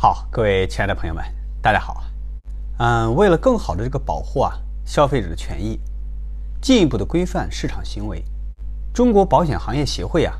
[0.00, 1.24] 好，各位亲爱的朋友们，
[1.60, 2.04] 大家好。
[2.78, 4.52] 嗯，为了更好的这个保护啊
[4.84, 5.80] 消费者的权益，
[6.62, 8.24] 进一步的规范市场行为，
[8.94, 10.34] 中国保险行业协会啊，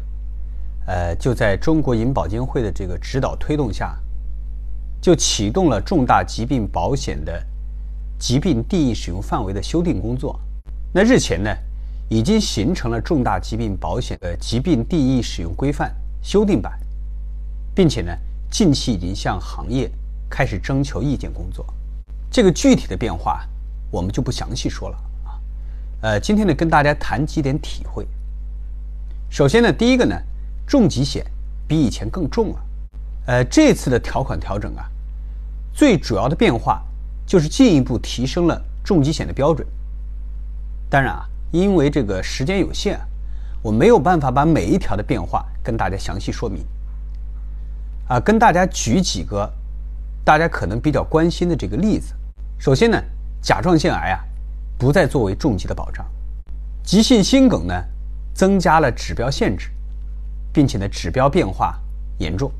[0.87, 3.99] 呃，就在中国银保监会的这个指导推动下，
[5.01, 7.45] 就启动了重大疾病保险的
[8.17, 10.39] 疾病定义使用范围的修订工作。
[10.95, 11.51] 那日前呢，
[12.09, 16.79] 已经形成了重大疾病保险的疾病定义使用规范修订版，
[17.75, 18.17] 并且呢。
[18.51, 19.91] 近期已经向行业
[20.29, 21.65] 开始征求意见工作，
[22.31, 23.47] 这个具体的变化
[23.91, 25.41] 我们就不详细说了啊。
[26.03, 28.07] 呃，今天呢跟大家谈几点体会。
[29.31, 30.17] 首先呢，第一个呢，
[30.67, 31.25] 重疾险
[31.67, 32.61] 比以前更重了。
[33.27, 34.91] 呃，这次的条款调整啊，
[35.73, 36.83] 最主要的变化
[37.27, 39.67] 就是进一步提升了重疾险的标准。
[40.89, 42.99] 当然啊，因为这个时间有限，
[43.63, 46.65] 我没有办法把每一条的变化跟大家详细说明。
[48.09, 49.51] 啊，跟大家举几个
[50.25, 52.15] 大家可能比较关心的这个例子。
[52.59, 52.99] 首先呢，
[53.43, 54.21] 甲状腺癌啊，
[54.79, 56.05] 不再作为重疾的保障；
[56.83, 57.75] 急性心梗呢，
[58.35, 59.69] 增加了指标限制，
[60.55, 61.79] 并且呢，指标变化
[62.19, 62.51] 严重。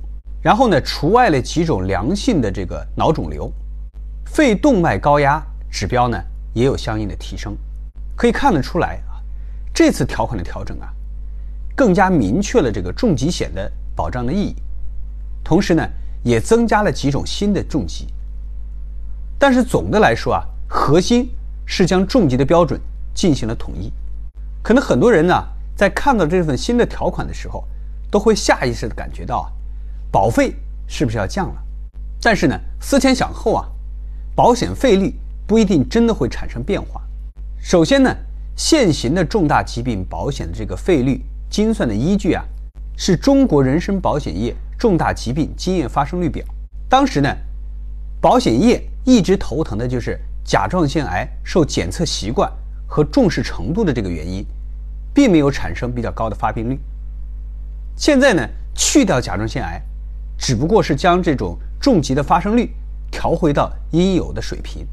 [0.43, 3.51] 然后呢，除外了几种良性的这个脑肿瘤，
[4.27, 7.57] 肺动脉高压指标呢，也有相应的提升。
[8.15, 9.17] 可以看得出来啊，
[9.73, 10.93] 这次条款的调整啊，
[11.75, 14.55] 更加明确了这个重疾险的保障的意义。
[15.49, 15.83] 同时呢，
[16.23, 18.07] 也增加了几种新的重疾。
[19.39, 21.27] 但是总的来说啊，核心
[21.65, 22.79] 是将重疾的标准
[23.15, 23.91] 进行了统一。
[24.63, 25.35] 可能很多人呢，
[25.75, 27.65] 在看到这份新的条款的时候，
[28.11, 29.49] 都会下意识的感觉到啊，
[30.13, 30.55] 保费
[30.87, 31.63] 是不是要降了？
[32.21, 33.65] 但是呢，思前想后啊，
[34.37, 35.15] 保险费率
[35.47, 37.01] 不一定真的会产生变化。
[37.59, 38.15] 首先呢，
[38.55, 42.45] 现行的重大疾病保险的这个费率精算的依据啊，
[42.99, 44.55] 是中国人身保险业。
[44.79, 46.45] 重大疾病经验发生率表，
[46.89, 47.29] 当时呢，
[48.21, 52.49] 保险业一直头疼的就是甲状腺癌受检测习惯
[52.87, 54.47] 和重视程度的这个原因，
[55.13, 56.79] 并没有产生比较高的发病率。
[57.97, 59.83] 现在呢，去掉甲状腺癌，
[60.39, 62.73] 只不过是将这种重疾的发生率
[63.11, 64.87] 调回到应有的水平，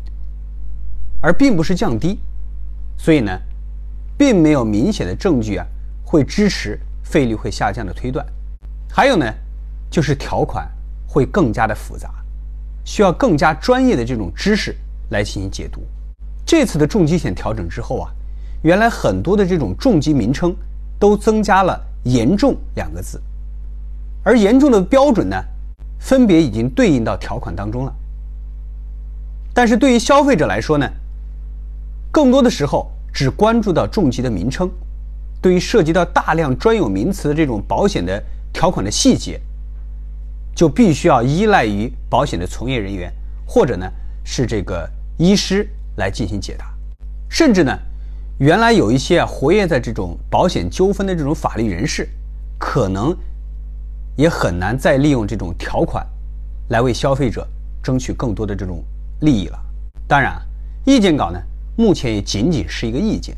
[1.22, 2.20] 而并不是降低，
[2.98, 3.32] 所以呢，
[4.18, 5.66] 并没有明显的证据啊
[6.04, 8.26] 会支持费率会下降的推断。
[8.90, 9.32] 还有呢。
[9.96, 10.70] 就是条款
[11.08, 12.14] 会更加的复杂，
[12.84, 14.76] 需要更加专业的这种知识
[15.10, 15.88] 来进行解读。
[16.46, 18.12] 这次的重疾险调整之后啊，
[18.62, 20.54] 原来很多的这种重疾名称
[21.00, 23.24] 都增加了“严重”两个字，
[24.22, 25.42] 而严重的标准呢，
[25.98, 27.96] 分别已经对应到条款当中了。
[29.54, 30.86] 但是对于消费者来说呢，
[32.12, 34.70] 更多的时候只关注到重疾的名称，
[35.42, 39.40] 对于涉及到大量专有名词的这种保险的条款的细节。
[40.56, 43.14] 就必须要依赖于保险的从业人员，
[43.46, 43.86] 或者呢
[44.24, 46.74] 是这个医师来进行解答，
[47.30, 47.78] 甚至呢，
[48.40, 52.08] 原来有一些啊活跃在这种保险纠纷的这种法律人士，
[52.58, 53.14] 可能
[54.16, 56.08] 也很难再利用这种条款
[56.70, 57.46] 来为消费者
[57.84, 58.82] 争取更多的这种
[59.20, 59.60] 利益了。
[60.08, 60.42] 当然，
[60.86, 61.42] 意见稿呢
[61.76, 63.36] 目前也仅仅是一个意见，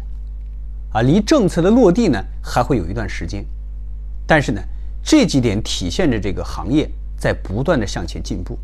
[0.93, 3.43] 啊，离政策的落地呢还会有一段时间。
[4.27, 4.61] 但是呢，
[5.03, 6.87] 这几点体现着这个行业。
[7.17, 8.57] 在不断的向前进步，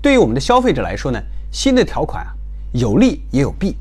[0.00, 1.20] 对于我们的消费者来说呢，
[1.50, 2.32] 新的条款啊
[2.72, 3.76] 有利也有弊，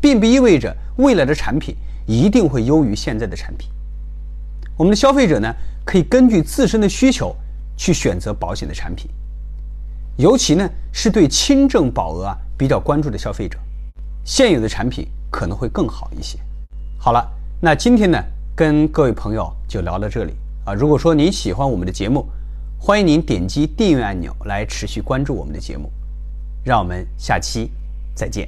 [0.00, 3.68] 并不意味着未来的产品一定会优于现在的产品。
[4.76, 7.36] 我们的消费者呢可以根据自身的需求
[7.76, 9.10] 去选择保险的产品，
[10.16, 13.58] 尤其呢是对轻症保额啊比较关注的消费者，
[14.24, 16.38] 现有的产品可能会更好一些。
[16.98, 17.30] 好了，
[17.60, 18.18] 那今天呢
[18.56, 20.34] 跟各位朋友就聊到这里
[20.64, 20.72] 啊。
[20.72, 22.26] 如果说您喜欢我们的节目，
[22.86, 25.90] 欢迎您点击订阅按钮来持续关注我们的节目，
[26.62, 27.70] 让我们下期
[28.14, 28.46] 再见。